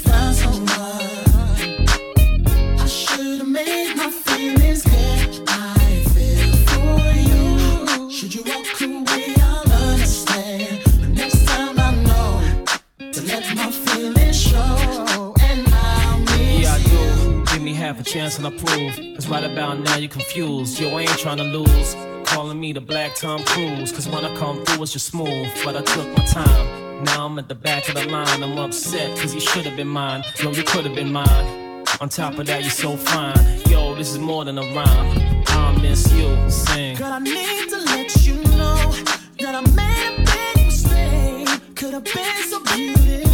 [18.01, 19.15] A chance and I prove.
[19.15, 20.81] Cause right about now you're confused.
[20.81, 21.95] Yo, I ain't trying to lose.
[22.25, 23.93] Calling me the black Tom Cruise.
[23.93, 25.49] Cause when I come through, it's just smooth.
[25.63, 27.05] But I took my time.
[27.05, 28.43] Now I'm at the back of the line.
[28.43, 30.25] I'm upset cause you should have been mine.
[30.43, 31.85] Yo, you could have been mine.
[32.01, 33.37] On top of that, you're so fine.
[33.69, 35.45] Yo, this is more than a rhyme.
[35.49, 36.49] I miss you.
[36.49, 36.97] Sing.
[36.97, 38.95] Girl, I need to let you know
[39.41, 41.77] that I made a big mistake.
[41.77, 43.30] Could have been so beautiful.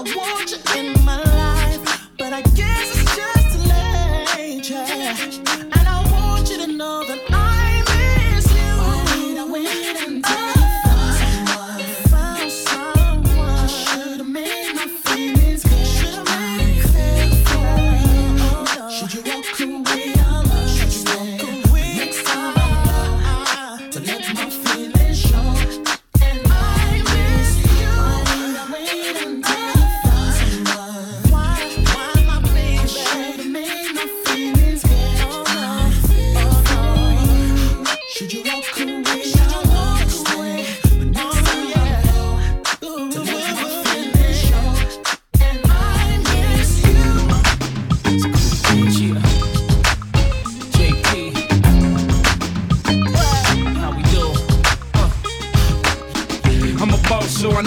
[0.00, 1.29] I want you in my life,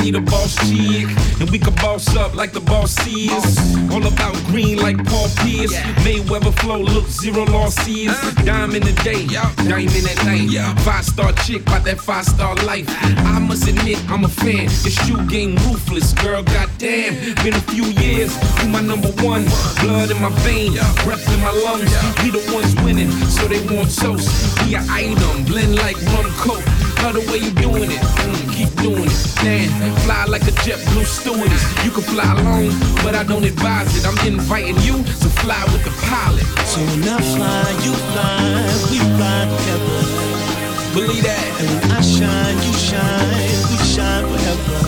[0.04, 1.08] need a boss chick.
[1.40, 3.58] And we can boss up like the boss is.
[3.92, 5.74] All about green like Paul Pierce.
[6.04, 8.12] Mayweather flow, look, zero losses.
[8.44, 9.26] Dime in the day,
[9.68, 10.50] diamond at night.
[10.82, 12.86] Five star chick, about that five star life.
[12.90, 14.68] I must admit, I'm a fan.
[14.84, 17.14] Your shoe game ruthless, girl, goddamn.
[17.44, 18.32] Been a few years,
[18.62, 19.46] you my number one.
[19.80, 21.92] Blood in my veins, breath in my lungs.
[22.24, 24.28] We the ones winning, so they want toast.
[24.66, 26.83] Be an item, blend like rum coke.
[27.04, 29.36] Love the way you doing it, mm, keep doing it.
[29.44, 31.64] Damn, fly like a jet blue stewardess.
[31.84, 32.72] You can fly alone,
[33.04, 34.08] but I don't advise it.
[34.08, 36.48] I'm inviting you to fly with the pilot.
[36.64, 38.40] So when I fly, you fly,
[38.88, 40.24] we fly together.
[40.96, 41.44] Believe that.
[41.60, 44.80] And when I shine, you shine, we shine forever.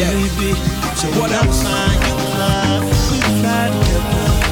[0.00, 0.08] Yeah.
[0.16, 0.54] Baby.
[0.96, 2.80] So What when I fly, you fly,
[3.12, 4.47] we fly together.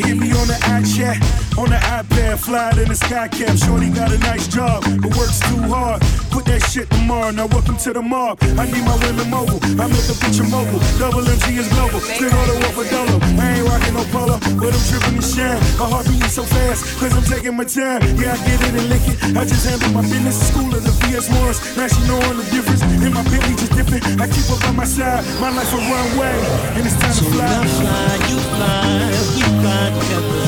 [0.00, 3.58] Wanna hit me on the action on the iPad, fly in the sky cap.
[3.58, 6.00] Shorty got a nice job, but works too hard.
[6.30, 7.34] Put that shit tomorrow.
[7.34, 8.38] Now welcome to the mob.
[8.54, 9.58] I need my women mobile.
[9.74, 10.78] I make a picture mobile.
[11.02, 11.98] Double MG is global.
[11.98, 13.18] Still order one for dollar.
[13.42, 15.58] I ain't rocking no polo, but I'm tripping and shine.
[15.82, 18.06] My heart beating so fast, cause I'm taking my time.
[18.14, 19.18] Yeah, I get it and lick it.
[19.34, 20.38] I just handle my business.
[20.38, 21.58] School of the VS Morris.
[21.74, 22.86] Now she knowing the difference.
[23.02, 24.02] In my Bentley just dipping.
[24.22, 25.26] I keep her by my side.
[25.42, 26.38] My life a runway,
[26.78, 27.50] and it's time So to fly.
[27.50, 28.86] I fly, you fly,
[29.34, 30.47] we fly together.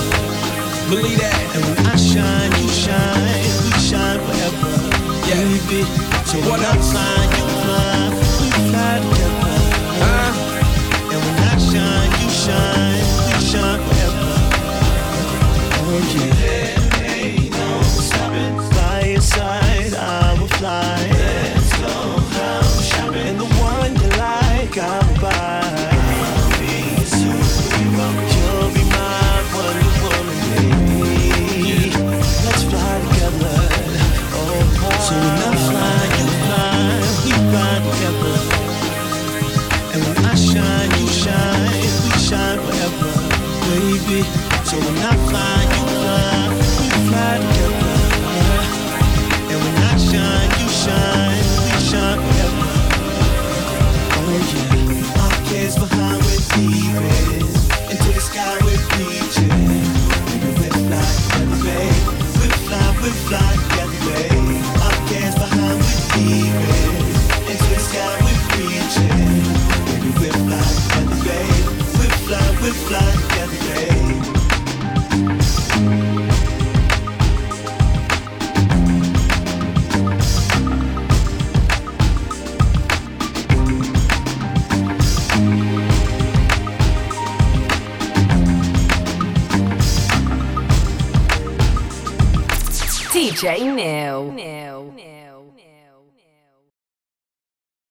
[0.90, 1.36] Believe that.
[1.54, 4.72] And when I shine, you shine, we shine forever.
[5.28, 5.44] Yeah.
[5.68, 5.82] Baby.
[6.26, 9.58] So when I fly, you fly, we fly together.
[11.12, 14.34] And when I shine, you shine, we shine forever.
[15.82, 16.59] Oh yeah.